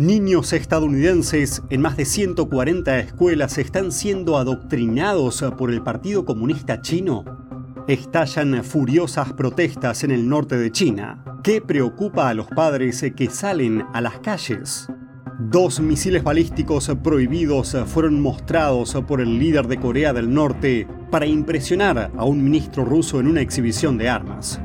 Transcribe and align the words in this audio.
Niños 0.00 0.54
estadounidenses 0.54 1.62
en 1.68 1.82
más 1.82 1.98
de 1.98 2.06
140 2.06 3.00
escuelas 3.00 3.58
están 3.58 3.92
siendo 3.92 4.38
adoctrinados 4.38 5.44
por 5.58 5.70
el 5.70 5.82
Partido 5.82 6.24
Comunista 6.24 6.80
Chino. 6.80 7.22
Estallan 7.86 8.64
furiosas 8.64 9.34
protestas 9.34 10.02
en 10.02 10.10
el 10.10 10.26
norte 10.26 10.56
de 10.56 10.72
China. 10.72 11.22
¿Qué 11.44 11.60
preocupa 11.60 12.30
a 12.30 12.34
los 12.34 12.46
padres 12.46 13.04
que 13.14 13.28
salen 13.28 13.84
a 13.92 14.00
las 14.00 14.20
calles? 14.20 14.88
Dos 15.38 15.80
misiles 15.80 16.24
balísticos 16.24 16.90
prohibidos 17.04 17.76
fueron 17.84 18.22
mostrados 18.22 18.94
por 19.06 19.20
el 19.20 19.38
líder 19.38 19.66
de 19.68 19.76
Corea 19.76 20.14
del 20.14 20.32
Norte 20.32 20.88
para 21.10 21.26
impresionar 21.26 22.10
a 22.16 22.24
un 22.24 22.42
ministro 22.42 22.86
ruso 22.86 23.20
en 23.20 23.26
una 23.26 23.42
exhibición 23.42 23.98
de 23.98 24.08
armas. 24.08 24.62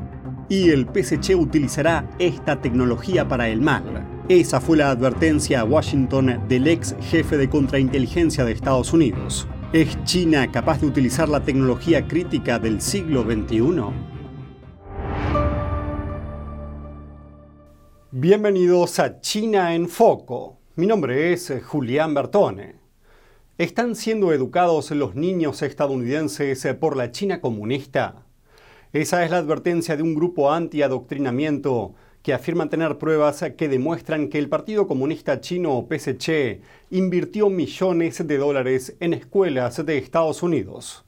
Y 0.48 0.70
el 0.70 0.86
PSC 0.86 1.34
utilizará 1.34 2.08
esta 2.18 2.62
tecnología 2.62 3.28
para 3.28 3.50
el 3.50 3.60
mal. 3.60 4.15
Esa 4.28 4.60
fue 4.60 4.76
la 4.76 4.90
advertencia 4.90 5.60
a 5.60 5.64
Washington 5.64 6.48
del 6.48 6.66
ex 6.66 6.96
jefe 7.00 7.36
de 7.36 7.48
contrainteligencia 7.48 8.44
de 8.44 8.50
Estados 8.50 8.92
Unidos. 8.92 9.46
¿Es 9.72 10.02
China 10.02 10.50
capaz 10.50 10.80
de 10.80 10.88
utilizar 10.88 11.28
la 11.28 11.44
tecnología 11.44 12.08
crítica 12.08 12.58
del 12.58 12.80
siglo 12.80 13.22
XXI? 13.22 13.84
Bienvenidos 18.10 18.98
a 18.98 19.20
China 19.20 19.76
en 19.76 19.88
Foco. 19.88 20.58
Mi 20.74 20.88
nombre 20.88 21.32
es 21.32 21.52
Julián 21.64 22.12
Bertone. 22.12 22.74
¿Están 23.58 23.94
siendo 23.94 24.32
educados 24.32 24.90
los 24.90 25.14
niños 25.14 25.62
estadounidenses 25.62 26.66
por 26.80 26.96
la 26.96 27.12
China 27.12 27.40
comunista? 27.40 28.26
Esa 28.92 29.24
es 29.24 29.30
la 29.30 29.38
advertencia 29.38 29.96
de 29.96 30.02
un 30.02 30.16
grupo 30.16 30.50
anti-adoctrinamiento 30.50 31.94
que 32.26 32.34
afirman 32.34 32.68
tener 32.68 32.98
pruebas 32.98 33.44
que 33.56 33.68
demuestran 33.68 34.26
que 34.26 34.40
el 34.40 34.48
Partido 34.48 34.88
Comunista 34.88 35.40
Chino 35.40 35.86
PSC 35.88 36.60
invirtió 36.90 37.50
millones 37.50 38.26
de 38.26 38.36
dólares 38.36 38.96
en 38.98 39.14
escuelas 39.14 39.86
de 39.86 39.98
Estados 39.98 40.42
Unidos. 40.42 41.04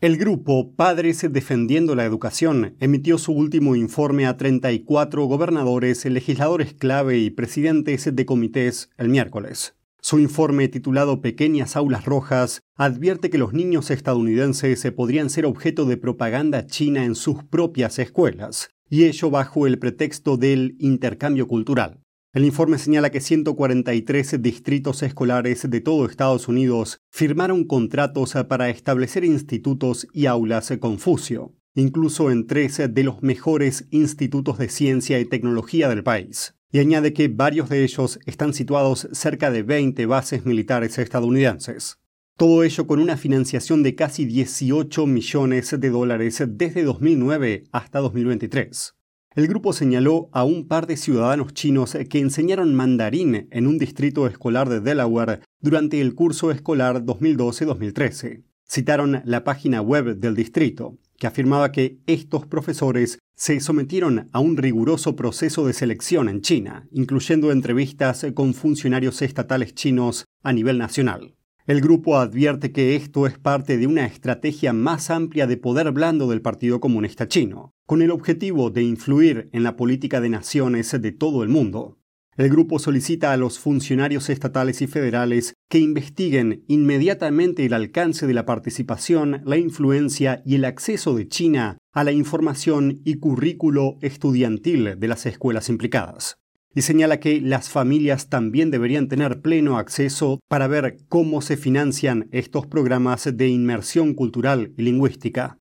El 0.00 0.16
grupo 0.16 0.72
Padres 0.74 1.30
Defendiendo 1.30 1.94
la 1.94 2.06
Educación 2.06 2.74
emitió 2.80 3.18
su 3.18 3.32
último 3.32 3.76
informe 3.76 4.24
a 4.24 4.38
34 4.38 5.26
gobernadores, 5.26 6.06
legisladores 6.06 6.72
clave 6.72 7.18
y 7.18 7.28
presidentes 7.28 8.16
de 8.16 8.24
comités 8.24 8.88
el 8.96 9.10
miércoles. 9.10 9.76
Su 10.00 10.20
informe 10.20 10.68
titulado 10.68 11.20
Pequeñas 11.20 11.76
Aulas 11.76 12.06
Rojas 12.06 12.62
advierte 12.76 13.28
que 13.28 13.36
los 13.36 13.52
niños 13.52 13.90
estadounidenses 13.90 14.90
podrían 14.92 15.28
ser 15.28 15.44
objeto 15.44 15.84
de 15.84 15.98
propaganda 15.98 16.66
china 16.66 17.04
en 17.04 17.14
sus 17.14 17.44
propias 17.44 17.98
escuelas, 17.98 18.70
y 18.88 19.04
ello 19.04 19.30
bajo 19.30 19.66
el 19.66 19.78
pretexto 19.78 20.36
del 20.36 20.76
intercambio 20.78 21.46
cultural. 21.48 22.00
El 22.32 22.44
informe 22.44 22.76
señala 22.76 23.10
que 23.10 23.22
143 23.22 24.42
distritos 24.42 25.02
escolares 25.02 25.70
de 25.70 25.80
todo 25.80 26.04
Estados 26.04 26.48
Unidos 26.48 27.00
firmaron 27.10 27.64
contratos 27.64 28.34
para 28.46 28.68
establecer 28.68 29.24
institutos 29.24 30.06
y 30.12 30.26
aulas 30.26 30.70
Confucio, 30.78 31.54
incluso 31.74 32.30
en 32.30 32.46
tres 32.46 32.82
de 32.90 33.04
los 33.04 33.22
mejores 33.22 33.86
institutos 33.90 34.58
de 34.58 34.68
ciencia 34.68 35.18
y 35.18 35.24
tecnología 35.24 35.88
del 35.88 36.02
país. 36.02 36.54
Y 36.70 36.80
añade 36.80 37.14
que 37.14 37.28
varios 37.28 37.70
de 37.70 37.84
ellos 37.84 38.18
están 38.26 38.52
situados 38.52 39.08
cerca 39.12 39.50
de 39.50 39.62
20 39.62 40.04
bases 40.04 40.44
militares 40.44 40.98
estadounidenses. 40.98 42.00
Todo 42.38 42.64
ello 42.64 42.86
con 42.86 43.00
una 43.00 43.16
financiación 43.16 43.82
de 43.82 43.94
casi 43.94 44.26
18 44.26 45.06
millones 45.06 45.74
de 45.80 45.88
dólares 45.88 46.44
desde 46.46 46.84
2009 46.84 47.64
hasta 47.72 48.00
2023. 48.00 48.94
El 49.36 49.48
grupo 49.48 49.72
señaló 49.72 50.28
a 50.32 50.44
un 50.44 50.68
par 50.68 50.86
de 50.86 50.98
ciudadanos 50.98 51.54
chinos 51.54 51.96
que 52.10 52.18
enseñaron 52.18 52.74
mandarín 52.74 53.48
en 53.50 53.66
un 53.66 53.78
distrito 53.78 54.26
escolar 54.26 54.68
de 54.68 54.80
Delaware 54.80 55.40
durante 55.62 56.02
el 56.02 56.14
curso 56.14 56.50
escolar 56.50 57.06
2012-2013. 57.06 58.42
Citaron 58.68 59.22
la 59.24 59.42
página 59.42 59.80
web 59.80 60.18
del 60.18 60.34
distrito, 60.34 60.98
que 61.16 61.26
afirmaba 61.26 61.72
que 61.72 62.00
estos 62.06 62.46
profesores 62.46 63.18
se 63.34 63.60
sometieron 63.60 64.28
a 64.32 64.40
un 64.40 64.58
riguroso 64.58 65.16
proceso 65.16 65.66
de 65.66 65.72
selección 65.72 66.28
en 66.28 66.42
China, 66.42 66.86
incluyendo 66.90 67.50
entrevistas 67.50 68.26
con 68.34 68.52
funcionarios 68.52 69.22
estatales 69.22 69.74
chinos 69.74 70.26
a 70.42 70.52
nivel 70.52 70.76
nacional. 70.76 71.35
El 71.66 71.80
grupo 71.80 72.16
advierte 72.16 72.70
que 72.70 72.94
esto 72.94 73.26
es 73.26 73.40
parte 73.40 73.76
de 73.76 73.88
una 73.88 74.06
estrategia 74.06 74.72
más 74.72 75.10
amplia 75.10 75.48
de 75.48 75.56
poder 75.56 75.90
blando 75.90 76.28
del 76.28 76.40
Partido 76.40 76.78
Comunista 76.78 77.26
Chino, 77.26 77.74
con 77.86 78.02
el 78.02 78.12
objetivo 78.12 78.70
de 78.70 78.84
influir 78.84 79.48
en 79.52 79.64
la 79.64 79.74
política 79.74 80.20
de 80.20 80.28
naciones 80.28 80.92
de 80.92 81.10
todo 81.10 81.42
el 81.42 81.48
mundo. 81.48 81.98
El 82.36 82.50
grupo 82.50 82.78
solicita 82.78 83.32
a 83.32 83.36
los 83.36 83.58
funcionarios 83.58 84.30
estatales 84.30 84.80
y 84.80 84.86
federales 84.86 85.54
que 85.68 85.80
investiguen 85.80 86.62
inmediatamente 86.68 87.66
el 87.66 87.72
alcance 87.72 88.28
de 88.28 88.34
la 88.34 88.46
participación, 88.46 89.42
la 89.44 89.56
influencia 89.56 90.42
y 90.46 90.54
el 90.54 90.66
acceso 90.66 91.16
de 91.16 91.26
China 91.26 91.78
a 91.92 92.04
la 92.04 92.12
información 92.12 93.00
y 93.04 93.14
currículo 93.14 93.98
estudiantil 94.02 95.00
de 95.00 95.08
las 95.08 95.26
escuelas 95.26 95.68
implicadas 95.68 96.38
y 96.76 96.82
señala 96.82 97.20
que 97.20 97.40
las 97.40 97.70
familias 97.70 98.28
también 98.28 98.70
deberían 98.70 99.08
tener 99.08 99.40
pleno 99.40 99.78
acceso 99.78 100.40
para 100.46 100.66
ver 100.66 100.98
cómo 101.08 101.40
se 101.40 101.56
financian 101.56 102.28
estos 102.32 102.66
programas 102.66 103.34
de 103.34 103.48
inmersión 103.48 104.12
cultural 104.12 104.74
y 104.76 104.82
lingüística. 104.82 105.56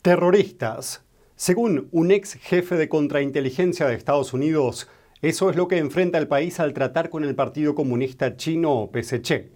Terroristas. 0.00 1.04
Según 1.36 1.88
un 1.92 2.10
ex 2.10 2.34
jefe 2.34 2.76
de 2.76 2.88
contrainteligencia 2.88 3.86
de 3.86 3.94
Estados 3.94 4.32
Unidos, 4.32 4.88
eso 5.20 5.50
es 5.50 5.56
lo 5.56 5.68
que 5.68 5.76
enfrenta 5.76 6.16
el 6.16 6.28
país 6.28 6.60
al 6.60 6.72
tratar 6.72 7.10
con 7.10 7.24
el 7.24 7.34
Partido 7.34 7.74
Comunista 7.74 8.38
Chino 8.38 8.90
PSC. 8.90 9.52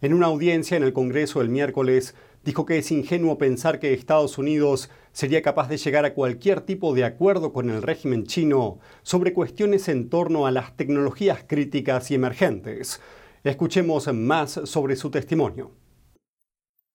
En 0.00 0.14
una 0.14 0.28
audiencia 0.28 0.78
en 0.78 0.84
el 0.84 0.94
Congreso 0.94 1.42
el 1.42 1.50
miércoles, 1.50 2.14
dijo 2.48 2.64
que 2.64 2.78
es 2.78 2.90
ingenuo 2.90 3.36
pensar 3.36 3.78
que 3.78 3.92
Estados 3.92 4.38
Unidos 4.38 4.88
sería 5.12 5.42
capaz 5.42 5.68
de 5.68 5.76
llegar 5.76 6.06
a 6.06 6.14
cualquier 6.14 6.62
tipo 6.62 6.94
de 6.94 7.04
acuerdo 7.04 7.52
con 7.52 7.68
el 7.68 7.82
régimen 7.82 8.24
chino 8.24 8.78
sobre 9.02 9.34
cuestiones 9.34 9.86
en 9.88 10.08
torno 10.08 10.46
a 10.46 10.50
las 10.50 10.74
tecnologías 10.74 11.44
críticas 11.46 12.10
y 12.10 12.14
emergentes. 12.14 13.02
Escuchemos 13.44 14.10
más 14.14 14.62
sobre 14.64 14.96
su 14.96 15.10
testimonio. 15.10 15.72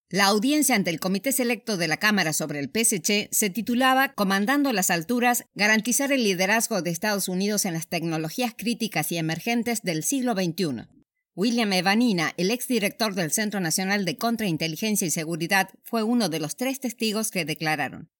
La 0.09 0.25
audiencia 0.25 0.75
ante 0.75 0.89
el 0.89 0.99
Comité 0.99 1.31
Selecto 1.31 1.77
de 1.77 1.87
la 1.87 1.97
Cámara 1.97 2.33
sobre 2.33 2.57
el 2.57 2.71
PSC 2.73 3.29
se 3.31 3.49
titulaba 3.51 4.15
Comandando 4.15 4.73
las 4.73 4.89
alturas, 4.89 5.45
garantizar 5.53 6.11
el 6.11 6.23
liderazgo 6.23 6.81
de 6.81 6.89
Estados 6.89 7.27
Unidos 7.27 7.65
en 7.65 7.73
las 7.73 7.87
tecnologías 7.87 8.55
críticas 8.57 9.11
y 9.11 9.17
emergentes 9.17 9.83
del 9.83 10.01
siglo 10.01 10.33
XXI. 10.33 11.02
William 11.35 11.73
Evanina, 11.73 12.31
el 12.37 12.51
exdirector 12.51 13.15
del 13.15 13.31
Centro 13.31 13.59
Nacional 13.59 14.05
de 14.05 14.17
Contrainteligencia 14.17 15.07
y 15.07 15.09
Seguridad, 15.09 15.69
fue 15.81 16.03
uno 16.03 16.29
de 16.29 16.39
los 16.39 16.55
tres 16.55 16.79
testigos 16.79 17.31
que 17.31 17.43
declararon. 17.43 18.11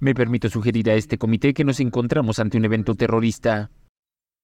Me 0.00 0.12
permito 0.12 0.50
sugerir 0.50 0.90
a 0.90 0.94
este 0.94 1.18
comité 1.18 1.54
que 1.54 1.62
nos 1.62 1.78
encontramos 1.78 2.40
ante 2.40 2.56
un 2.56 2.64
evento 2.64 2.96
terrorista. 2.96 3.70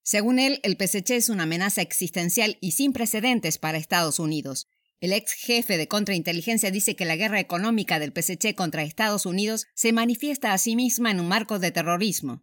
Según 0.05 0.39
él, 0.39 0.61
el 0.63 0.77
PSC 0.77 1.17
es 1.17 1.29
una 1.29 1.43
amenaza 1.43 1.83
existencial 1.83 2.57
y 2.61 2.73
sin 2.73 2.93
precedentes 2.93 3.59
para 3.59 3.79
Estados 3.79 4.21
Unidos. 4.21 4.69
El 5.01 5.13
ex 5.13 5.33
jefe 5.33 5.77
de 5.77 5.89
contrainteligencia 5.89 6.71
dice 6.71 6.95
que 6.95 7.05
la 7.05 7.17
guerra 7.17 7.41
económica 7.41 7.99
del 7.99 8.13
PSC 8.13 8.55
contra 8.55 8.85
Estados 8.85 9.27
Unidos 9.27 9.67
se 9.75 9.93
manifiesta 9.93 10.53
a 10.53 10.59
sí 10.59 10.77
misma 10.77 11.11
en 11.11 11.19
un 11.19 11.27
marco 11.27 11.59
de 11.59 11.73
terrorismo. 11.73 12.43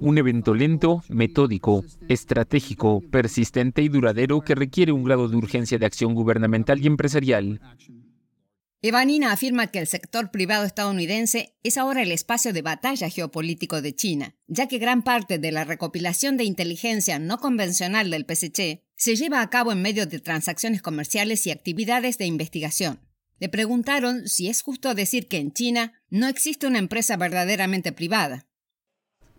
Un 0.00 0.18
evento 0.18 0.54
lento, 0.54 1.02
metódico, 1.08 1.84
estratégico, 2.08 3.00
persistente 3.10 3.82
y 3.82 3.88
duradero 3.88 4.42
que 4.42 4.54
requiere 4.54 4.92
un 4.92 5.04
grado 5.04 5.28
de 5.28 5.36
urgencia 5.36 5.78
de 5.78 5.86
acción 5.86 6.14
gubernamental 6.14 6.82
y 6.82 6.86
empresarial. 6.86 7.60
Evanina 8.80 9.32
afirma 9.32 9.66
que 9.68 9.80
el 9.80 9.88
sector 9.88 10.30
privado 10.30 10.64
estadounidense 10.64 11.56
es 11.64 11.76
ahora 11.76 12.02
el 12.02 12.12
espacio 12.12 12.52
de 12.52 12.62
batalla 12.62 13.08
geopolítico 13.08 13.82
de 13.82 13.94
China, 13.94 14.36
ya 14.46 14.68
que 14.68 14.78
gran 14.78 15.02
parte 15.02 15.38
de 15.38 15.50
la 15.50 15.64
recopilación 15.64 16.36
de 16.36 16.44
inteligencia 16.44 17.18
no 17.18 17.38
convencional 17.38 18.10
del 18.10 18.24
PSC 18.24 18.84
se 18.96 19.16
lleva 19.16 19.40
a 19.40 19.50
cabo 19.50 19.72
en 19.72 19.82
medio 19.82 20.06
de 20.06 20.20
transacciones 20.20 20.80
comerciales 20.80 21.44
y 21.46 21.50
actividades 21.50 22.18
de 22.18 22.26
investigación. 22.26 23.00
Le 23.40 23.48
preguntaron 23.48 24.28
si 24.28 24.48
es 24.48 24.62
justo 24.62 24.94
decir 24.94 25.26
que 25.26 25.38
en 25.38 25.52
China 25.52 25.92
no 26.10 26.28
existe 26.28 26.66
una 26.66 26.78
empresa 26.78 27.16
verdaderamente 27.16 27.92
privada. 27.92 28.47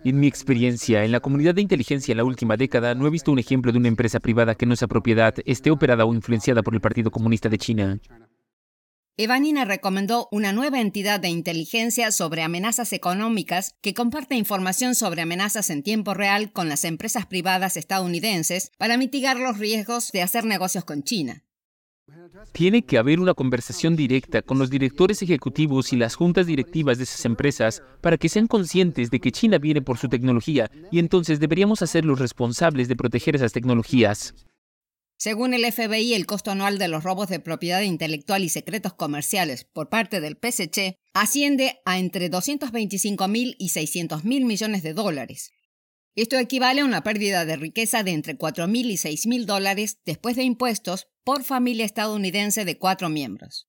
En 0.06 0.20
mi 0.20 0.28
experiencia 0.28 1.04
en 1.04 1.12
la 1.12 1.20
comunidad 1.20 1.56
de 1.56 1.62
inteligencia 1.62 2.14
en 2.14 2.18
la 2.18 2.24
última 2.24 2.56
década, 2.56 2.96
no 2.96 3.06
he 3.06 3.10
visto 3.10 3.32
un 3.32 3.40
ejemplo 3.40 3.72
de 3.72 3.80
una 3.80 3.90
empresa 3.90 4.20
privada 4.20 4.56
que 4.56 4.66
no 4.66 4.76
sea 4.76 4.88
propiedad, 4.88 5.36
esté 5.46 5.72
operada 5.72 6.06
o 6.06 6.14
influenciada 6.14 6.64
por 6.64 6.74
el 6.74 6.82
Partido 6.82 7.12
Comunista 7.12 7.50
de 7.50 7.58
China. 7.58 8.00
Evanina 9.18 9.66
recomendó 9.66 10.30
una 10.32 10.54
nueva 10.54 10.80
entidad 10.80 11.20
de 11.20 11.28
inteligencia 11.28 12.14
sobre 12.14 12.42
amenazas 12.42 12.94
económicas 12.94 13.76
que 13.82 13.94
comparte 13.94 14.36
información 14.36 14.96
sobre 14.96 15.22
amenazas 15.22 15.70
en 15.70 15.84
tiempo 15.84 16.14
real 16.14 16.54
con 16.54 16.70
las 16.70 16.86
empresas 16.86 17.26
privadas 17.26 17.76
estadounidenses 17.76 18.72
para 18.78 18.96
mitigar 18.96 19.38
los 19.38 19.58
riesgos 19.58 20.14
de 20.14 20.22
hacer 20.22 20.46
negocios 20.46 20.86
con 20.86 21.04
China. 21.04 21.44
Tiene 22.52 22.84
que 22.84 22.98
haber 22.98 23.20
una 23.20 23.34
conversación 23.34 23.96
directa 23.96 24.42
con 24.42 24.60
los 24.60 24.70
directores 24.70 25.22
ejecutivos 25.22 25.94
y 25.94 25.98
las 25.98 26.16
juntas 26.16 26.48
directivas 26.48 26.98
de 26.98 27.04
esas 27.04 27.26
empresas 27.26 27.84
para 28.02 28.18
que 28.18 28.30
sean 28.30 28.48
conscientes 28.48 29.12
de 29.12 29.20
que 29.20 29.32
China 29.32 29.58
viene 29.58 29.82
por 29.82 29.98
su 29.98 30.10
tecnología 30.10 30.70
y 30.92 31.00
entonces 31.00 31.40
deberíamos 31.40 31.82
hacerlos 31.82 32.20
responsables 32.20 32.88
de 32.88 32.96
proteger 32.96 33.36
esas 33.36 33.54
tecnologías. 33.54 34.34
Según 35.18 35.54
el 35.54 35.70
FBI, 35.70 36.14
el 36.14 36.26
costo 36.26 36.52
anual 36.52 36.78
de 36.78 36.88
los 36.88 37.04
robos 37.04 37.28
de 37.28 37.42
propiedad 37.42 37.82
intelectual 37.82 38.42
y 38.42 38.48
secretos 38.48 38.94
comerciales 38.94 39.66
por 39.66 39.90
parte 39.90 40.22
del 40.22 40.38
PSC 40.38 40.96
asciende 41.14 41.82
a 41.84 42.00
entre 42.00 42.30
225 42.30 43.28
mil 43.28 43.56
y 43.60 43.70
600 43.70 44.24
mil 44.24 44.46
millones 44.46 44.82
de 44.82 44.94
dólares. 44.94 45.52
Esto 46.16 46.38
equivale 46.38 46.82
a 46.82 46.86
una 46.86 47.04
pérdida 47.04 47.46
de 47.46 47.58
riqueza 47.58 48.04
de 48.04 48.12
entre 48.12 48.38
4 48.38 48.68
mil 48.68 48.90
y 48.90 48.98
6 48.98 49.28
mil 49.28 49.46
dólares 49.46 50.00
después 50.06 50.38
de 50.38 50.44
impuestos 50.44 51.08
por 51.30 51.44
familia 51.44 51.86
estadounidense 51.86 52.66
de 52.66 52.80
cuatro 52.80 53.08
miembros. 53.08 53.68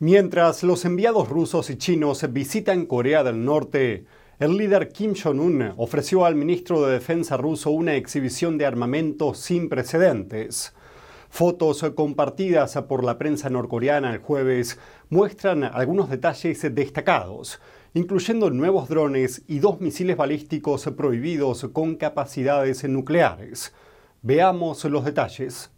Mientras 0.00 0.64
los 0.64 0.84
enviados 0.84 1.28
rusos 1.28 1.70
y 1.70 1.76
chinos 1.78 2.26
visitan 2.32 2.84
Corea 2.86 3.22
del 3.22 3.44
Norte, 3.44 4.06
el 4.40 4.56
líder 4.56 4.88
Kim 4.88 5.14
Jong-un 5.14 5.72
ofreció 5.76 6.24
al 6.24 6.34
ministro 6.34 6.84
de 6.84 6.94
Defensa 6.94 7.36
ruso 7.36 7.70
una 7.70 7.94
exhibición 7.94 8.58
de 8.58 8.66
armamento 8.66 9.34
sin 9.34 9.68
precedentes. 9.68 10.74
Fotos 11.30 11.84
compartidas 11.94 12.76
por 12.88 13.04
la 13.04 13.18
prensa 13.18 13.48
norcoreana 13.48 14.12
el 14.12 14.18
jueves 14.18 14.80
muestran 15.10 15.62
algunos 15.62 16.10
detalles 16.10 16.74
destacados, 16.74 17.60
incluyendo 17.94 18.50
nuevos 18.50 18.88
drones 18.88 19.44
y 19.48 19.58
dos 19.58 19.80
misiles 19.80 20.16
balísticos 20.16 20.84
prohibidos 20.96 21.68
con 21.72 21.96
capacidades 21.96 22.88
nucleares. 22.88 23.74
Veamos 24.22 24.84
los 24.84 25.04
detalles. 25.04 25.70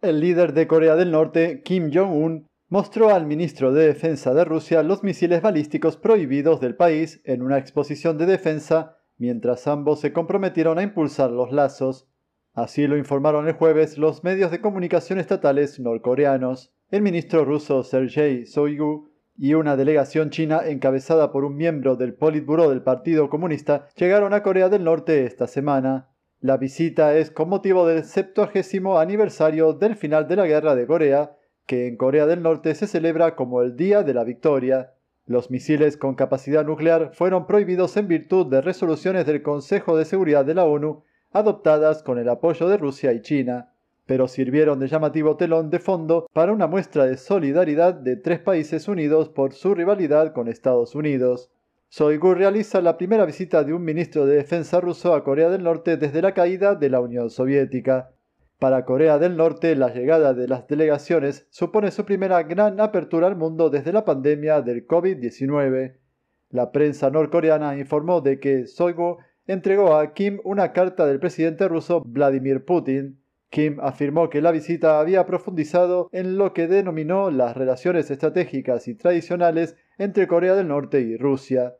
El 0.00 0.20
líder 0.20 0.52
de 0.52 0.68
Corea 0.68 0.94
del 0.94 1.10
Norte, 1.10 1.62
Kim 1.64 1.90
Jong-un, 1.92 2.46
mostró 2.68 3.10
al 3.10 3.26
ministro 3.26 3.72
de 3.72 3.86
Defensa 3.86 4.34
de 4.34 4.44
Rusia 4.44 4.82
los 4.82 5.02
misiles 5.02 5.42
balísticos 5.42 5.96
prohibidos 5.96 6.60
del 6.60 6.76
país 6.76 7.20
en 7.24 7.42
una 7.42 7.58
exposición 7.58 8.18
de 8.18 8.26
defensa, 8.26 8.98
mientras 9.16 9.66
ambos 9.66 10.00
se 10.00 10.12
comprometieron 10.12 10.78
a 10.78 10.82
impulsar 10.82 11.30
los 11.30 11.50
lazos. 11.50 12.08
Así 12.54 12.86
lo 12.86 12.96
informaron 12.96 13.48
el 13.48 13.54
jueves 13.54 13.98
los 13.98 14.22
medios 14.22 14.50
de 14.50 14.60
comunicación 14.60 15.18
estatales 15.18 15.80
norcoreanos. 15.80 16.72
El 16.90 17.02
ministro 17.02 17.44
ruso 17.44 17.82
Sergei 17.82 18.44
Shoigu 18.44 19.07
y 19.38 19.54
una 19.54 19.76
delegación 19.76 20.30
china 20.30 20.62
encabezada 20.66 21.30
por 21.30 21.44
un 21.44 21.56
miembro 21.56 21.94
del 21.94 22.12
Politburo 22.12 22.68
del 22.68 22.82
Partido 22.82 23.30
Comunista 23.30 23.86
llegaron 23.96 24.34
a 24.34 24.42
Corea 24.42 24.68
del 24.68 24.82
Norte 24.82 25.24
esta 25.24 25.46
semana. 25.46 26.08
La 26.40 26.56
visita 26.56 27.16
es 27.16 27.30
con 27.30 27.48
motivo 27.48 27.86
del 27.86 28.04
70 28.04 29.00
aniversario 29.00 29.72
del 29.74 29.94
final 29.94 30.26
de 30.26 30.36
la 30.36 30.46
Guerra 30.46 30.74
de 30.74 30.86
Corea 30.86 31.36
que 31.66 31.86
en 31.86 31.96
Corea 31.96 32.26
del 32.26 32.42
Norte 32.42 32.74
se 32.74 32.86
celebra 32.86 33.36
como 33.36 33.62
el 33.62 33.76
Día 33.76 34.02
de 34.02 34.14
la 34.14 34.24
Victoria. 34.24 34.94
Los 35.26 35.50
misiles 35.50 35.96
con 35.96 36.14
capacidad 36.14 36.64
nuclear 36.64 37.10
fueron 37.12 37.46
prohibidos 37.46 37.96
en 37.96 38.08
virtud 38.08 38.46
de 38.46 38.62
resoluciones 38.62 39.26
del 39.26 39.42
Consejo 39.42 39.96
de 39.96 40.06
Seguridad 40.06 40.44
de 40.46 40.54
la 40.54 40.64
ONU 40.64 41.04
adoptadas 41.30 42.02
con 42.02 42.18
el 42.18 42.28
apoyo 42.28 42.68
de 42.68 42.78
Rusia 42.78 43.12
y 43.12 43.20
China, 43.20 43.74
pero 44.08 44.26
sirvieron 44.26 44.80
de 44.80 44.88
llamativo 44.88 45.36
telón 45.36 45.68
de 45.68 45.78
fondo 45.78 46.26
para 46.32 46.50
una 46.50 46.66
muestra 46.66 47.04
de 47.04 47.18
solidaridad 47.18 47.92
de 47.92 48.16
tres 48.16 48.38
países 48.38 48.88
unidos 48.88 49.28
por 49.28 49.52
su 49.52 49.74
rivalidad 49.74 50.32
con 50.32 50.48
Estados 50.48 50.94
Unidos. 50.94 51.50
Soigu 51.90 52.32
realiza 52.32 52.80
la 52.80 52.96
primera 52.96 53.26
visita 53.26 53.64
de 53.64 53.74
un 53.74 53.84
ministro 53.84 54.24
de 54.24 54.36
defensa 54.36 54.80
ruso 54.80 55.12
a 55.12 55.22
Corea 55.22 55.50
del 55.50 55.62
Norte 55.62 55.98
desde 55.98 56.22
la 56.22 56.32
caída 56.32 56.74
de 56.74 56.88
la 56.88 57.00
Unión 57.00 57.28
Soviética. 57.28 58.10
Para 58.58 58.86
Corea 58.86 59.18
del 59.18 59.36
Norte, 59.36 59.76
la 59.76 59.92
llegada 59.92 60.32
de 60.32 60.48
las 60.48 60.66
delegaciones 60.66 61.46
supone 61.50 61.90
su 61.90 62.06
primera 62.06 62.42
gran 62.44 62.80
apertura 62.80 63.26
al 63.26 63.36
mundo 63.36 63.68
desde 63.68 63.92
la 63.92 64.06
pandemia 64.06 64.62
del 64.62 64.86
COVID-19. 64.86 65.96
La 66.48 66.72
prensa 66.72 67.10
norcoreana 67.10 67.76
informó 67.76 68.22
de 68.22 68.40
que 68.40 68.66
Soigu 68.66 69.18
entregó 69.46 69.96
a 69.96 70.14
Kim 70.14 70.40
una 70.44 70.72
carta 70.72 71.04
del 71.04 71.20
presidente 71.20 71.68
ruso 71.68 72.02
Vladimir 72.06 72.64
Putin. 72.64 73.18
Kim 73.50 73.78
afirmó 73.80 74.28
que 74.28 74.42
la 74.42 74.52
visita 74.52 75.00
había 75.00 75.24
profundizado 75.24 76.10
en 76.12 76.36
lo 76.36 76.52
que 76.52 76.66
denominó 76.66 77.30
las 77.30 77.56
relaciones 77.56 78.10
estratégicas 78.10 78.88
y 78.88 78.94
tradicionales 78.94 79.76
entre 79.96 80.26
Corea 80.26 80.54
del 80.54 80.68
Norte 80.68 81.00
y 81.00 81.16
Rusia. 81.16 81.76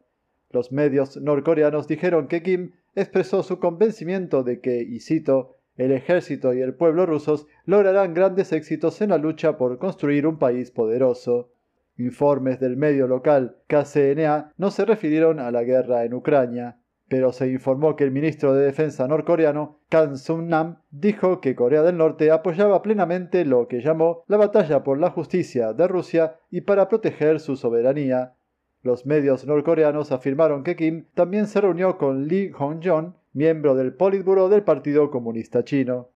Los 0.50 0.72
medios 0.72 1.18
norcoreanos 1.18 1.86
dijeron 1.86 2.26
que 2.26 2.42
Kim 2.42 2.72
expresó 2.94 3.42
su 3.42 3.58
convencimiento 3.58 4.42
de 4.42 4.60
que, 4.60 4.80
y 4.82 5.00
cito, 5.00 5.56
el 5.76 5.92
ejército 5.92 6.54
y 6.54 6.60
el 6.60 6.74
pueblo 6.74 7.06
rusos 7.06 7.46
lograrán 7.64 8.14
grandes 8.14 8.52
éxitos 8.52 9.00
en 9.02 9.10
la 9.10 9.18
lucha 9.18 9.58
por 9.58 9.78
construir 9.78 10.26
un 10.26 10.38
país 10.38 10.70
poderoso. 10.70 11.52
Informes 11.98 12.60
del 12.60 12.76
medio 12.76 13.06
local 13.06 13.58
KCNA 13.66 14.54
no 14.56 14.70
se 14.70 14.84
refirieron 14.84 15.38
a 15.38 15.50
la 15.50 15.64
guerra 15.64 16.04
en 16.04 16.14
Ucrania, 16.14 16.78
pero 17.08 17.32
se 17.32 17.48
informó 17.48 17.96
que 17.96 18.04
el 18.04 18.10
ministro 18.10 18.54
de 18.54 18.64
Defensa 18.64 19.08
norcoreano, 19.08 19.80
Kang 19.88 20.16
Sung-nam, 20.16 20.82
dijo 20.90 21.40
que 21.40 21.54
Corea 21.54 21.82
del 21.82 21.96
Norte 21.96 22.30
apoyaba 22.30 22.82
plenamente 22.82 23.44
lo 23.44 23.66
que 23.66 23.80
llamó 23.80 24.24
la 24.26 24.36
batalla 24.36 24.84
por 24.84 24.98
la 24.98 25.10
justicia 25.10 25.72
de 25.72 25.88
Rusia 25.88 26.36
y 26.50 26.60
para 26.62 26.88
proteger 26.88 27.40
su 27.40 27.56
soberanía. 27.56 28.34
Los 28.82 29.06
medios 29.06 29.46
norcoreanos 29.46 30.12
afirmaron 30.12 30.62
que 30.62 30.76
Kim 30.76 31.06
también 31.14 31.46
se 31.46 31.60
reunió 31.60 31.98
con 31.98 32.28
Lee 32.28 32.52
Hong-jong, 32.52 33.14
miembro 33.32 33.74
del 33.74 33.94
Politburo 33.94 34.48
del 34.48 34.62
Partido 34.62 35.10
Comunista 35.10 35.64
Chino. 35.64 36.10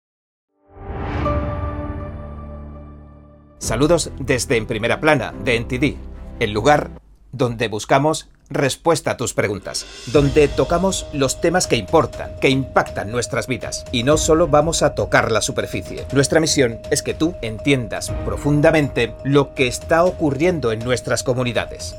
Saludos 3.58 4.12
desde 4.18 4.56
En 4.56 4.66
Primera 4.66 5.00
Plana, 5.00 5.32
de 5.44 5.58
NTD, 5.60 5.96
el 6.40 6.52
lugar 6.52 7.01
donde 7.32 7.68
buscamos 7.68 8.28
respuesta 8.50 9.12
a 9.12 9.16
tus 9.16 9.34
preguntas, 9.34 9.86
donde 10.12 10.46
tocamos 10.48 11.06
los 11.12 11.40
temas 11.40 11.66
que 11.66 11.76
importan, 11.76 12.32
que 12.40 12.50
impactan 12.50 13.10
nuestras 13.10 13.46
vidas, 13.46 13.84
y 13.92 14.04
no 14.04 14.16
solo 14.18 14.48
vamos 14.48 14.82
a 14.82 14.94
tocar 14.94 15.32
la 15.32 15.40
superficie. 15.40 16.06
Nuestra 16.12 16.40
misión 16.40 16.78
es 16.90 17.02
que 17.02 17.14
tú 17.14 17.34
entiendas 17.42 18.10
profundamente 18.24 19.14
lo 19.24 19.54
que 19.54 19.66
está 19.66 20.04
ocurriendo 20.04 20.70
en 20.72 20.80
nuestras 20.80 21.22
comunidades. 21.22 21.96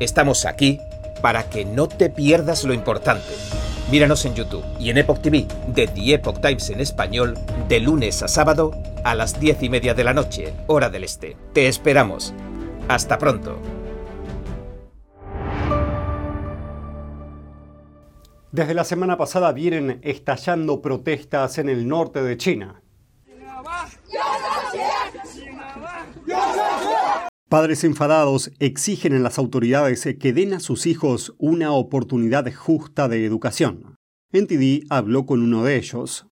Estamos 0.00 0.44
aquí 0.44 0.80
para 1.20 1.48
que 1.48 1.64
no 1.64 1.88
te 1.88 2.10
pierdas 2.10 2.64
lo 2.64 2.74
importante 2.74 3.32
Míranos 3.92 4.24
en 4.24 4.34
YouTube 4.34 4.64
y 4.80 4.88
en 4.88 4.96
Epoch 4.96 5.20
TV 5.20 5.46
de 5.66 5.86
The 5.86 6.14
Epoch 6.14 6.40
Times 6.40 6.70
en 6.70 6.80
español 6.80 7.36
de 7.68 7.78
lunes 7.78 8.22
a 8.22 8.28
sábado 8.28 8.72
a 9.04 9.14
las 9.14 9.38
10 9.38 9.64
y 9.64 9.68
media 9.68 9.92
de 9.92 10.02
la 10.02 10.14
noche, 10.14 10.54
hora 10.66 10.88
del 10.88 11.04
este. 11.04 11.36
Te 11.52 11.68
esperamos. 11.68 12.32
Hasta 12.88 13.18
pronto. 13.18 13.58
Desde 18.52 18.74
la 18.74 18.84
semana 18.84 19.16
pasada 19.16 19.50
vienen 19.52 19.98
estallando 20.02 20.82
protestas 20.82 21.56
en 21.56 21.70
el 21.70 21.88
norte 21.88 22.22
de 22.22 22.36
China. 22.36 22.82
Padres 27.48 27.82
enfadados 27.84 28.52
exigen 28.58 29.14
en 29.14 29.22
las 29.22 29.38
autoridades 29.38 30.06
que 30.20 30.32
den 30.34 30.52
a 30.52 30.60
sus 30.60 30.86
hijos 30.86 31.34
una 31.38 31.72
oportunidad 31.72 32.52
justa 32.52 33.08
de 33.08 33.24
educación. 33.24 33.96
NTD 34.32 34.84
habló 34.90 35.24
con 35.24 35.42
uno 35.42 35.64
de 35.64 35.76
ellos. 35.76 36.26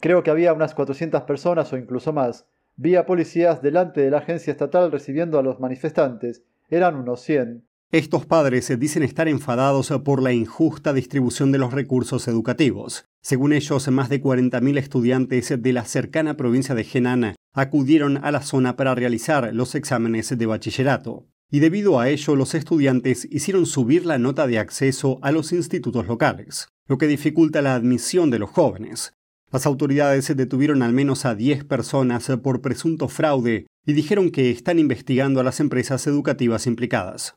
Creo 0.00 0.22
que 0.22 0.30
había 0.30 0.54
unas 0.54 0.74
400 0.74 1.24
personas 1.24 1.70
o 1.74 1.76
incluso 1.76 2.14
más. 2.14 2.46
Vi 2.76 2.96
a 2.96 3.04
policías 3.04 3.60
delante 3.60 4.00
de 4.00 4.10
la 4.10 4.18
agencia 4.18 4.52
estatal 4.52 4.90
recibiendo 4.90 5.38
a 5.38 5.42
los 5.42 5.60
manifestantes. 5.60 6.44
Eran 6.70 6.96
unos 6.96 7.20
100. 7.20 7.66
Estos 7.92 8.24
padres 8.24 8.72
dicen 8.80 9.02
estar 9.02 9.28
enfadados 9.28 9.92
por 10.02 10.22
la 10.22 10.32
injusta 10.32 10.94
distribución 10.94 11.52
de 11.52 11.58
los 11.58 11.74
recursos 11.74 12.26
educativos. 12.26 13.04
Según 13.20 13.52
ellos, 13.52 13.86
más 13.90 14.08
de 14.08 14.22
40.000 14.22 14.78
estudiantes 14.78 15.54
de 15.60 15.72
la 15.74 15.84
cercana 15.84 16.38
provincia 16.38 16.74
de 16.74 16.86
Henan 16.90 17.34
acudieron 17.52 18.16
a 18.24 18.30
la 18.30 18.40
zona 18.40 18.76
para 18.76 18.94
realizar 18.94 19.54
los 19.54 19.74
exámenes 19.74 20.30
de 20.38 20.46
bachillerato. 20.46 21.26
Y 21.50 21.60
debido 21.60 22.00
a 22.00 22.08
ello, 22.08 22.34
los 22.34 22.54
estudiantes 22.54 23.28
hicieron 23.30 23.66
subir 23.66 24.06
la 24.06 24.16
nota 24.16 24.46
de 24.46 24.58
acceso 24.58 25.18
a 25.20 25.30
los 25.30 25.52
institutos 25.52 26.06
locales, 26.06 26.68
lo 26.88 26.96
que 26.96 27.06
dificulta 27.06 27.60
la 27.60 27.74
admisión 27.74 28.30
de 28.30 28.38
los 28.38 28.48
jóvenes. 28.48 29.12
Las 29.50 29.66
autoridades 29.66 30.34
detuvieron 30.34 30.80
al 30.82 30.94
menos 30.94 31.26
a 31.26 31.34
10 31.34 31.64
personas 31.64 32.32
por 32.42 32.62
presunto 32.62 33.08
fraude 33.08 33.66
y 33.84 33.92
dijeron 33.92 34.30
que 34.30 34.50
están 34.50 34.78
investigando 34.78 35.40
a 35.40 35.44
las 35.44 35.60
empresas 35.60 36.06
educativas 36.06 36.66
implicadas. 36.66 37.34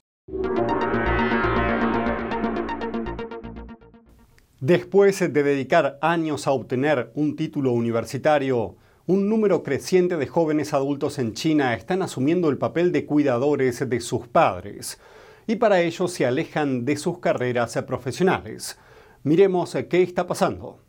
Después 4.68 5.20
de 5.20 5.44
dedicar 5.44 6.00
años 6.02 6.48
a 6.48 6.52
obtener 6.52 7.12
un 7.14 7.36
título 7.36 7.72
universitario, 7.72 8.78
un 9.06 9.30
número 9.30 9.62
creciente 9.62 10.18
de 10.18 10.26
jóvenes 10.26 10.74
adultos 10.74 11.20
en 11.20 11.34
China 11.34 11.76
están 11.76 12.02
asumiendo 12.02 12.50
el 12.50 12.58
papel 12.58 12.92
de 12.92 13.06
cuidadores 13.06 13.88
de 13.88 14.00
sus 14.00 14.28
padres 14.28 15.00
y 15.46 15.58
para 15.58 15.82
ello 15.82 16.08
se 16.08 16.26
alejan 16.26 16.84
de 16.84 16.98
sus 16.98 17.20
carreras 17.20 17.78
profesionales. 17.86 18.80
Miremos 19.22 19.78
qué 19.88 20.02
está 20.02 20.26
pasando. 20.26 20.84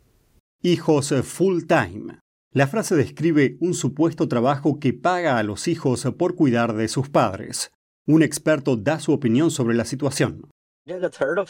Hijos 0.63 1.13
full 1.21 1.65
time. 1.67 2.17
La 2.51 2.65
frase 2.65 2.95
describe 2.95 3.57
un 3.59 3.75
supuesto 3.75 4.27
trabajo 4.27 4.79
que 4.79 4.93
paga 4.93 5.37
a 5.37 5.43
los 5.43 5.67
hijos 5.67 6.03
por 6.17 6.33
cuidar 6.33 6.73
de 6.73 6.87
sus 6.87 7.09
padres. 7.09 7.69
Un 8.07 8.23
experto 8.23 8.75
da 8.75 8.99
su 8.99 9.11
opinión 9.11 9.51
sobre 9.51 9.75
la 9.75 9.85
situación. 9.85 10.49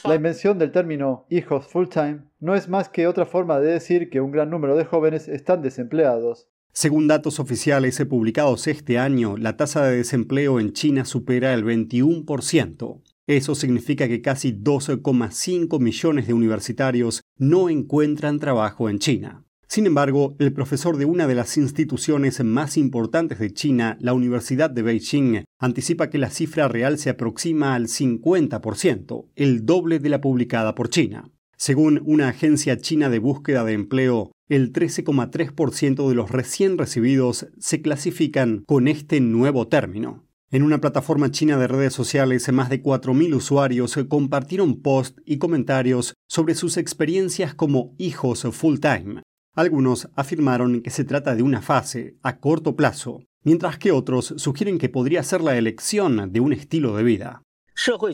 La 0.03 0.15
invención 0.15 0.57
del 0.57 0.71
término 0.71 1.27
hijos 1.29 1.67
full 1.67 1.89
time 1.89 2.21
no 2.39 2.55
es 2.55 2.67
más 2.67 2.89
que 2.89 3.05
otra 3.05 3.27
forma 3.27 3.59
de 3.59 3.71
decir 3.71 4.09
que 4.09 4.19
un 4.19 4.31
gran 4.31 4.49
número 4.49 4.75
de 4.75 4.83
jóvenes 4.83 5.27
están 5.27 5.61
desempleados. 5.61 6.47
Según 6.71 7.07
datos 7.07 7.39
oficiales 7.39 8.03
publicados 8.09 8.65
este 8.65 8.97
año, 8.97 9.37
la 9.37 9.55
tasa 9.55 9.85
de 9.85 9.97
desempleo 9.97 10.59
en 10.59 10.73
China 10.73 11.05
supera 11.05 11.53
el 11.53 11.63
21%. 11.63 13.01
Eso 13.27 13.53
significa 13.53 14.07
que 14.07 14.23
casi 14.23 14.53
12,5 14.53 15.79
millones 15.79 16.25
de 16.25 16.33
universitarios 16.33 17.21
no 17.37 17.69
encuentran 17.69 18.39
trabajo 18.39 18.89
en 18.89 18.97
China. 18.97 19.46
Sin 19.67 19.85
embargo, 19.85 20.35
el 20.39 20.53
profesor 20.53 20.97
de 20.97 21.05
una 21.05 21.27
de 21.27 21.35
las 21.35 21.57
instituciones 21.57 22.41
más 22.43 22.77
importantes 22.77 23.37
de 23.37 23.51
China, 23.51 23.97
la 23.99 24.13
Universidad 24.13 24.69
de 24.69 24.81
Beijing, 24.81 25.43
anticipa 25.59 26.09
que 26.09 26.17
la 26.17 26.29
cifra 26.29 26.69
real 26.69 26.97
se 26.97 27.09
aproxima 27.09 27.75
al 27.75 27.87
50%, 27.87 29.27
el 29.35 29.65
doble 29.65 29.99
de 29.99 30.09
la 30.09 30.21
publicada 30.21 30.73
por 30.73 30.89
China. 30.89 31.31
Según 31.57 32.01
una 32.05 32.29
agencia 32.29 32.77
china 32.77 33.09
de 33.09 33.19
búsqueda 33.19 33.65
de 33.65 33.73
empleo, 33.73 34.31
el 34.47 34.71
13,3% 34.71 36.07
de 36.07 36.15
los 36.15 36.31
recién 36.31 36.77
recibidos 36.77 37.47
se 37.59 37.81
clasifican 37.81 38.63
con 38.65 38.87
este 38.87 39.19
nuevo 39.19 39.67
término. 39.67 40.23
En 40.49 40.63
una 40.63 40.79
plataforma 40.79 41.29
china 41.29 41.57
de 41.57 41.67
redes 41.67 41.93
sociales, 41.93 42.49
más 42.53 42.69
de 42.69 42.81
4.000 42.81 43.35
usuarios 43.35 43.99
compartieron 44.07 44.81
posts 44.81 45.21
y 45.25 45.39
comentarios 45.39 46.13
sobre 46.29 46.55
sus 46.55 46.77
experiencias 46.77 47.53
como 47.53 47.93
hijos 47.97 48.47
full 48.53 48.77
time. 48.77 49.23
Algunos 49.57 50.07
afirmaron 50.15 50.81
que 50.83 50.91
se 50.91 51.03
trata 51.03 51.35
de 51.35 51.41
una 51.41 51.63
fase 51.63 52.15
a 52.21 52.37
corto 52.37 52.75
plazo, 52.75 53.23
mientras 53.43 53.79
que 53.79 53.91
otros 53.91 54.35
sugieren 54.37 54.77
que 54.77 54.87
podría 54.87 55.23
ser 55.23 55.41
la 55.41 55.57
elección 55.57 56.31
de 56.31 56.39
un 56.39 56.53
estilo 56.53 56.95
de 56.95 57.01
vida. 57.01 57.41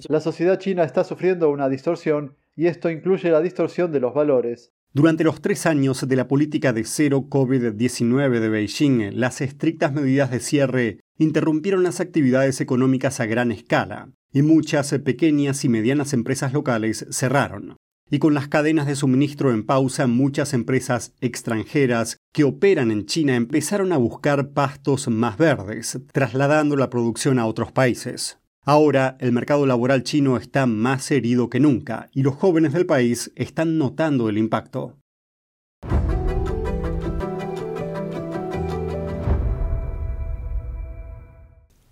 La 0.07 0.21
sociedad 0.21 0.57
china 0.57 0.85
está 0.85 1.03
sufriendo 1.03 1.49
una 1.49 1.67
distorsión 1.67 2.37
y 2.55 2.67
esto 2.67 2.89
incluye 2.89 3.29
la 3.29 3.41
distorsión 3.41 3.91
de 3.91 3.99
los 3.99 4.13
valores. 4.13 4.71
Durante 4.93 5.25
los 5.25 5.41
tres 5.41 5.65
años 5.65 6.07
de 6.07 6.15
la 6.15 6.29
política 6.29 6.71
de 6.71 6.85
cero 6.85 7.25
COVID-19 7.29 8.39
de 8.39 8.47
Beijing, 8.47 9.19
las 9.19 9.41
estrictas 9.41 9.91
medidas 9.91 10.31
de 10.31 10.39
cierre 10.39 11.01
interrumpieron 11.17 11.83
las 11.83 11.99
actividades 11.99 12.61
económicas 12.61 13.19
a 13.19 13.25
gran 13.25 13.51
escala, 13.51 14.13
y 14.31 14.43
muchas 14.43 14.93
pequeñas 15.03 15.65
y 15.65 15.69
medianas 15.69 16.13
empresas 16.13 16.53
locales 16.53 17.05
cerraron. 17.11 17.75
Y 18.13 18.19
con 18.19 18.35
las 18.35 18.47
cadenas 18.47 18.85
de 18.85 18.95
suministro 18.95 19.51
en 19.51 19.65
pausa, 19.65 20.05
muchas 20.05 20.53
empresas 20.53 21.15
extranjeras 21.19 22.19
que 22.31 22.43
operan 22.43 22.91
en 22.91 23.07
China 23.07 23.35
empezaron 23.35 23.91
a 23.91 23.97
buscar 23.97 24.51
pastos 24.51 25.07
más 25.07 25.35
verdes, 25.35 25.99
trasladando 26.11 26.75
la 26.75 26.91
producción 26.91 27.39
a 27.39 27.47
otros 27.47 27.71
países. 27.71 28.37
Ahora 28.61 29.17
el 29.19 29.31
mercado 29.31 29.65
laboral 29.65 30.03
chino 30.03 30.37
está 30.37 30.67
más 30.67 31.09
herido 31.09 31.49
que 31.49 31.59
nunca 31.59 32.11
y 32.13 32.21
los 32.21 32.35
jóvenes 32.35 32.73
del 32.73 32.85
país 32.85 33.31
están 33.35 33.79
notando 33.79 34.29
el 34.29 34.37
impacto. 34.37 34.95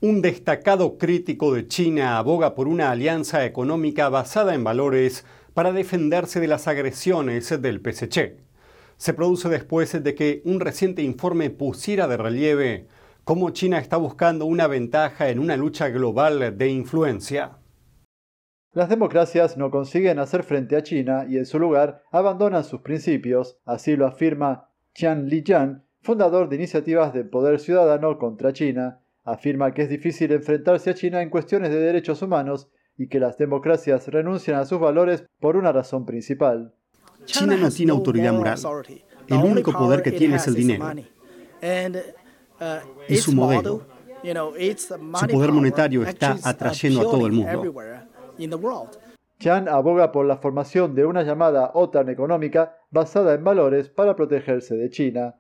Un 0.04 0.22
destacado 0.22 0.98
crítico 0.98 1.54
de 1.54 1.68
China 1.68 2.18
aboga 2.18 2.56
por 2.56 2.68
una 2.68 2.90
alianza 2.92 3.46
económica 3.46 4.10
basada 4.10 4.56
en 4.56 4.64
valores 4.64 5.26
para 5.54 5.72
defenderse 5.72 6.40
de 6.40 6.48
las 6.48 6.68
agresiones 6.68 7.62
del 7.62 7.82
PSC. 7.82 8.38
Se 8.98 9.14
produce 9.14 9.50
después 9.50 10.04
de 10.04 10.16
que 10.16 10.42
un 10.46 10.60
reciente 10.60 11.02
informe 11.02 11.50
pusiera 11.50 12.08
de 12.08 12.18
relieve 12.18 12.88
cómo 13.24 13.50
China 13.50 13.80
está 13.80 13.98
buscando 13.98 14.46
una 14.46 14.68
ventaja 14.68 15.30
en 15.30 15.40
una 15.40 15.58
lucha 15.58 15.90
global 15.90 16.58
de 16.58 16.68
influencia. 16.70 17.58
Las 18.74 18.88
democracias 18.88 19.58
no 19.58 19.70
consiguen 19.70 20.20
hacer 20.20 20.44
frente 20.44 20.78
a 20.78 20.84
China 20.84 21.26
y 21.28 21.38
en 21.38 21.46
su 21.46 21.60
lugar 21.60 22.04
abandonan 22.12 22.64
sus 22.64 22.82
principios, 22.82 23.60
así 23.66 23.98
lo 23.98 24.08
afirma 24.08 24.70
Qian 24.94 25.28
Lijian, 25.28 25.84
fundador 26.02 26.48
de 26.48 26.56
iniciativas 26.56 27.14
de 27.14 27.26
poder 27.26 27.60
ciudadano 27.60 28.18
contra 28.18 28.54
China, 28.54 29.02
afirma 29.24 29.74
que 29.74 29.84
es 29.84 29.90
difícil 29.90 30.32
enfrentarse 30.32 30.90
a 30.90 30.94
China 30.94 31.22
en 31.22 31.30
cuestiones 31.30 31.70
de 31.70 31.80
derechos 31.80 32.22
humanos 32.22 32.70
y 33.02 33.08
que 33.08 33.20
las 33.20 33.36
democracias 33.36 34.08
renuncian 34.10 34.60
a 34.60 34.66
sus 34.66 34.80
valores 34.80 35.26
por 35.40 35.58
una 35.58 35.72
razón 35.72 36.06
principal. 36.06 36.76
China 37.26 37.58
no 37.58 37.72
tiene 37.72 37.92
autoridad 37.92 38.32
moral. 38.32 38.60
El 39.28 39.38
único 39.38 39.72
poder 39.72 40.04
que 40.04 40.12
tiene 40.12 40.36
es 40.36 40.48
el 40.48 40.54
dinero 40.54 40.86
y 43.08 43.18
su 43.18 43.34
modelo. 43.34 43.88
Su 45.20 45.28
poder 45.28 45.52
monetario 45.52 46.04
está 46.04 46.38
atrayendo 46.44 47.02
a 47.02 47.04
todo 47.06 47.26
el 47.26 47.32
mundo. 47.32 47.74
Chan 49.40 49.68
aboga 49.68 50.12
por 50.12 50.28
la 50.28 50.38
formación 50.38 50.94
de 50.94 51.08
una 51.08 51.24
llamada 51.24 51.72
OTAN 51.74 52.08
económica 52.10 52.78
basada 52.92 53.34
en 53.34 53.44
valores 53.44 53.90
para 53.90 54.16
protegerse 54.16 54.76
de 54.76 54.92
China. 54.92 55.38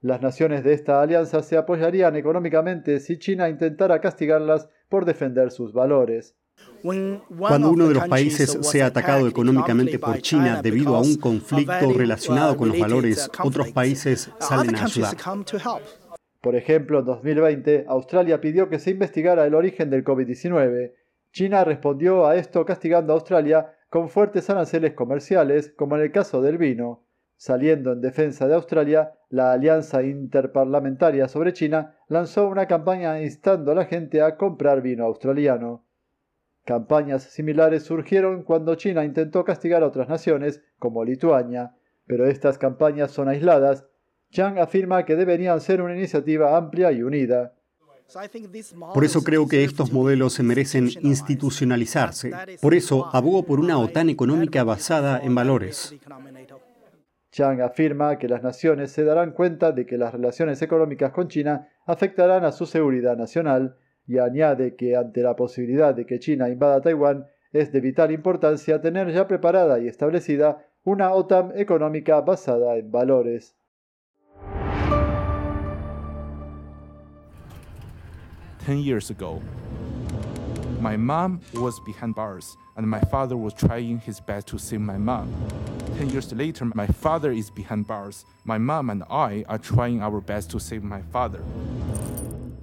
Las 0.00 0.22
naciones 0.22 0.64
de 0.64 0.72
esta 0.72 1.02
alianza 1.02 1.42
se 1.42 1.58
apoyarían 1.58 2.16
económicamente 2.16 3.00
si 3.00 3.18
China 3.18 3.50
intentara 3.50 4.00
castigarlas 4.00 4.70
por 4.88 5.04
defender 5.04 5.50
sus 5.50 5.74
valores. 5.74 6.38
Cuando 6.82 7.70
uno 7.70 7.88
de 7.88 7.94
los 7.94 8.08
países 8.08 8.58
sea 8.62 8.86
atacado 8.86 9.28
económicamente 9.28 9.98
por 9.98 10.20
China 10.20 10.60
debido 10.62 10.96
a 10.96 11.00
un 11.00 11.16
conflicto 11.16 11.92
relacionado 11.92 12.56
con 12.56 12.70
los 12.70 12.78
valores, 12.78 13.30
otros 13.42 13.70
países 13.70 14.30
salen 14.40 14.74
a 14.76 14.84
ayudar. 14.84 15.16
Por 16.40 16.56
ejemplo, 16.56 16.98
en 16.98 17.04
2020, 17.04 17.84
Australia 17.86 18.40
pidió 18.40 18.68
que 18.68 18.80
se 18.80 18.90
investigara 18.90 19.46
el 19.46 19.54
origen 19.54 19.90
del 19.90 20.02
COVID-19. 20.02 20.92
China 21.32 21.62
respondió 21.62 22.26
a 22.26 22.34
esto 22.34 22.64
castigando 22.64 23.12
a 23.12 23.16
Australia 23.16 23.76
con 23.88 24.08
fuertes 24.08 24.50
aranceles 24.50 24.94
comerciales, 24.94 25.72
como 25.76 25.96
en 25.96 26.02
el 26.02 26.10
caso 26.10 26.42
del 26.42 26.58
vino. 26.58 27.04
Saliendo 27.36 27.92
en 27.92 28.00
defensa 28.00 28.48
de 28.48 28.54
Australia, 28.54 29.12
la 29.28 29.52
Alianza 29.52 30.02
Interparlamentaria 30.02 31.28
sobre 31.28 31.52
China 31.52 31.96
lanzó 32.08 32.48
una 32.48 32.66
campaña 32.66 33.22
instando 33.22 33.70
a 33.70 33.76
la 33.76 33.84
gente 33.84 34.20
a 34.20 34.36
comprar 34.36 34.82
vino 34.82 35.04
australiano. 35.04 35.84
Campañas 36.64 37.24
similares 37.24 37.82
surgieron 37.82 38.42
cuando 38.42 38.74
China 38.76 39.04
intentó 39.04 39.44
castigar 39.44 39.82
a 39.82 39.86
otras 39.86 40.08
naciones, 40.08 40.62
como 40.78 41.04
Lituania, 41.04 41.74
pero 42.06 42.26
estas 42.26 42.58
campañas 42.58 43.10
son 43.10 43.28
aisladas 43.28 43.84
Chang 44.32 44.58
afirma 44.58 45.04
que 45.04 45.14
deberían 45.14 45.60
ser 45.60 45.82
una 45.82 45.94
iniciativa 45.94 46.56
amplia 46.56 46.90
y 46.90 47.02
unida. 47.02 47.52
Por 48.94 49.04
eso 49.04 49.22
creo 49.22 49.46
que 49.46 49.62
estos 49.62 49.92
modelos 49.92 50.32
se 50.32 50.42
merecen 50.42 50.88
institucionalizarse. 51.02 52.32
Por 52.60 52.74
eso 52.74 53.14
abogo 53.14 53.44
por 53.44 53.60
una 53.60 53.78
OTAN 53.78 54.08
económica 54.08 54.64
basada 54.64 55.20
en 55.22 55.34
valores. 55.34 55.94
Chang 57.30 57.60
afirma 57.60 58.18
que 58.18 58.28
las 58.28 58.42
naciones 58.42 58.90
se 58.90 59.04
darán 59.04 59.32
cuenta 59.32 59.72
de 59.72 59.86
que 59.86 59.98
las 59.98 60.12
relaciones 60.12 60.60
económicas 60.62 61.12
con 61.12 61.28
China 61.28 61.68
afectarán 61.86 62.44
a 62.44 62.52
su 62.52 62.66
seguridad 62.66 63.16
nacional 63.16 63.76
y 64.06 64.18
añade 64.18 64.76
que 64.76 64.96
ante 64.96 65.22
la 65.22 65.36
posibilidad 65.36 65.94
de 65.94 66.06
que 66.06 66.18
China 66.18 66.48
invada 66.48 66.80
Taiwán 66.80 67.26
es 67.52 67.72
de 67.72 67.80
vital 67.80 68.10
importancia 68.10 68.80
tener 68.80 69.12
ya 69.12 69.26
preparada 69.26 69.78
y 69.78 69.88
establecida 69.88 70.66
una 70.84 71.12
OTAN 71.12 71.52
económica 71.56 72.20
basada 72.20 72.76
en 72.76 72.90
valores. 72.90 73.54
Ten 78.64 78.78
years 78.78 79.10
ago, 79.10 79.40
my 80.80 80.96
mom 80.96 81.40
was 81.54 81.80
behind 81.80 82.14
bars, 82.14 82.56
and 82.76 82.86
my 82.86 83.00
father 83.10 83.36
was 83.36 83.52
trying 83.54 83.98
his 83.98 84.20
best 84.20 84.46
to 84.48 84.58
save 84.58 84.80
my 84.80 84.96
mom. 84.96 85.28
Ten 85.98 86.10
years 86.10 86.32
later, 86.32 86.64
my 86.74 86.86
father 86.86 87.32
is 87.32 87.50
behind 87.50 87.86
bars. 87.86 88.24
My 88.44 88.58
mom 88.58 88.90
and 88.90 89.02
I 89.10 89.44
are 89.48 89.58
trying 89.58 90.00
our 90.00 90.20
best 90.20 90.50
to 90.50 90.60
save 90.60 90.82
my 90.84 91.02
father. 91.12 91.42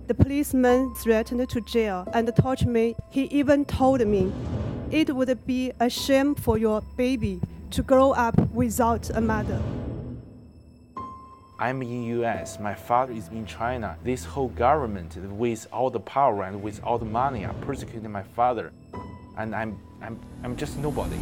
The 0.10 0.16
policeman 0.16 0.96
threatened 0.96 1.48
to 1.48 1.62
jail 1.62 2.04
and 2.16 2.36
tortured 2.36 2.70
me. 2.70 2.96
He 3.12 3.26
even 3.26 3.64
told 3.64 4.04
me 4.08 4.34
it 4.90 5.16
would 5.16 5.46
be 5.46 5.72
a 5.80 5.88
shame 5.88 6.34
for 6.34 6.58
your 6.58 6.82
baby 6.98 7.40
to 7.70 7.84
grow 7.84 8.14
up 8.14 8.36
without 8.52 9.12
a 9.12 9.22
mother. 9.22 9.62
I'm 11.60 11.84
in 11.84 12.06
US, 12.22 12.60
my 12.60 12.74
father 12.74 13.14
is 13.14 13.28
in 13.28 13.46
China. 13.46 13.98
This 14.04 14.26
whole 14.26 14.48
government 14.48 15.16
with 15.16 15.68
all 15.72 15.92
the 15.92 16.00
power 16.00 16.42
and 16.42 16.64
with 16.64 16.84
all 16.84 16.98
the 16.98 17.06
money 17.06 17.46
are 17.46 17.54
persecuting 17.62 18.12
my 18.12 18.24
father. 18.24 18.72
And 19.38 19.54
I'm, 19.54 19.80
I'm, 20.02 20.20
I'm 20.44 20.56
just 20.56 20.76
nobody. 20.80 21.20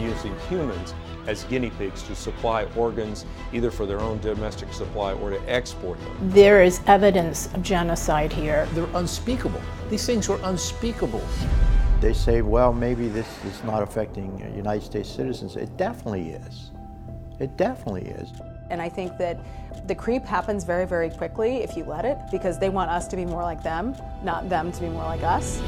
They're 0.00 0.08
using 0.08 0.34
humans 0.48 0.94
as 1.26 1.44
guinea 1.44 1.70
pigs 1.70 2.02
to 2.04 2.14
supply 2.14 2.64
organs 2.76 3.26
either 3.52 3.70
for 3.70 3.84
their 3.84 4.00
own 4.00 4.18
domestic 4.20 4.72
supply 4.72 5.12
or 5.12 5.30
to 5.30 5.40
export 5.48 6.00
them. 6.00 6.30
There 6.30 6.62
is 6.62 6.80
evidence 6.86 7.52
of 7.54 7.62
genocide 7.62 8.32
here. 8.32 8.66
They're 8.72 8.88
unspeakable. 8.94 9.60
These 9.90 10.06
things 10.06 10.28
were 10.28 10.40
unspeakable. 10.42 11.22
They 12.00 12.14
say, 12.14 12.40
well, 12.40 12.72
maybe 12.72 13.08
this 13.08 13.28
is 13.44 13.62
not 13.62 13.82
affecting 13.82 14.42
uh, 14.42 14.56
United 14.56 14.84
States 14.84 15.10
citizens. 15.10 15.56
It 15.56 15.76
definitely 15.76 16.30
is. 16.30 16.70
It 17.38 17.58
definitely 17.58 18.06
is. 18.06 18.30
And 18.70 18.80
I 18.80 18.88
think 18.88 19.18
that 19.18 19.38
the 19.86 19.94
creep 19.94 20.24
happens 20.24 20.64
very, 20.64 20.86
very 20.86 21.10
quickly 21.10 21.58
if 21.58 21.76
you 21.76 21.84
let 21.84 22.06
it, 22.06 22.16
because 22.30 22.58
they 22.58 22.70
want 22.70 22.90
us 22.90 23.06
to 23.08 23.16
be 23.16 23.26
more 23.26 23.42
like 23.42 23.62
them, 23.62 23.94
not 24.22 24.48
them 24.48 24.72
to 24.72 24.80
be 24.80 24.88
more 24.88 25.04
like 25.04 25.22
us. 25.22 25.60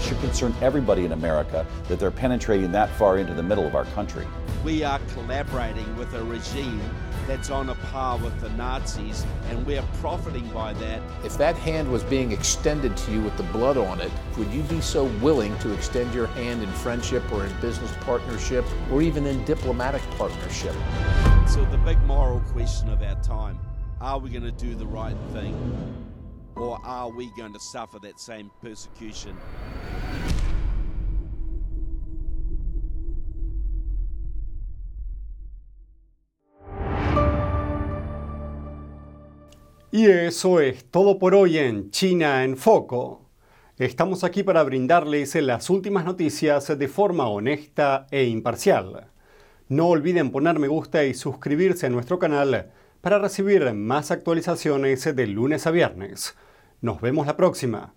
It 0.00 0.04
should 0.04 0.20
concern 0.20 0.54
everybody 0.62 1.04
in 1.04 1.12
America 1.12 1.66
that 1.88 1.98
they're 1.98 2.10
penetrating 2.10 2.72
that 2.72 2.88
far 2.96 3.18
into 3.18 3.34
the 3.34 3.42
middle 3.42 3.66
of 3.66 3.74
our 3.74 3.84
country. 3.84 4.26
We 4.64 4.82
are 4.82 4.98
collaborating 5.12 5.94
with 5.98 6.14
a 6.14 6.24
regime 6.24 6.80
that's 7.26 7.50
on 7.50 7.68
a 7.68 7.74
par 7.74 8.16
with 8.16 8.40
the 8.40 8.48
Nazis, 8.50 9.26
and 9.50 9.66
we're 9.66 9.84
profiting 10.00 10.48
by 10.52 10.72
that. 10.72 11.02
If 11.22 11.36
that 11.36 11.54
hand 11.54 11.92
was 11.92 12.02
being 12.04 12.32
extended 12.32 12.96
to 12.96 13.12
you 13.12 13.20
with 13.20 13.36
the 13.36 13.42
blood 13.42 13.76
on 13.76 14.00
it, 14.00 14.10
would 14.38 14.50
you 14.52 14.62
be 14.62 14.80
so 14.80 15.04
willing 15.20 15.56
to 15.58 15.70
extend 15.74 16.14
your 16.14 16.28
hand 16.28 16.62
in 16.62 16.70
friendship 16.70 17.30
or 17.30 17.44
in 17.44 17.60
business 17.60 17.92
partnership 18.00 18.64
or 18.90 19.02
even 19.02 19.26
in 19.26 19.44
diplomatic 19.44 20.00
partnership? 20.12 20.74
So, 21.46 21.62
the 21.66 21.78
big 21.84 22.00
moral 22.04 22.40
question 22.40 22.88
of 22.88 23.02
our 23.02 23.20
time 23.22 23.60
are 24.00 24.18
we 24.18 24.30
going 24.30 24.44
to 24.44 24.50
do 24.50 24.74
the 24.74 24.86
right 24.86 25.16
thing, 25.34 25.54
or 26.56 26.78
are 26.84 27.10
we 27.10 27.30
going 27.36 27.52
to 27.52 27.60
suffer 27.60 27.98
that 27.98 28.18
same 28.18 28.50
persecution? 28.62 29.36
Y 39.92 40.06
eso 40.06 40.60
es 40.60 40.84
todo 40.84 41.18
por 41.18 41.34
hoy 41.34 41.58
en 41.58 41.90
China 41.90 42.44
en 42.44 42.56
Foco. 42.56 43.28
Estamos 43.76 44.22
aquí 44.22 44.44
para 44.44 44.62
brindarles 44.62 45.34
las 45.34 45.68
últimas 45.68 46.04
noticias 46.04 46.78
de 46.78 46.86
forma 46.86 47.26
honesta 47.26 48.06
e 48.12 48.22
imparcial. 48.26 49.08
No 49.68 49.88
olviden 49.88 50.30
poner 50.30 50.60
me 50.60 50.68
gusta 50.68 51.04
y 51.04 51.14
suscribirse 51.14 51.86
a 51.86 51.90
nuestro 51.90 52.20
canal 52.20 52.70
para 53.00 53.18
recibir 53.18 53.72
más 53.74 54.12
actualizaciones 54.12 55.16
de 55.16 55.26
lunes 55.26 55.66
a 55.66 55.72
viernes. 55.72 56.36
Nos 56.80 57.00
vemos 57.00 57.26
la 57.26 57.36
próxima. 57.36 57.92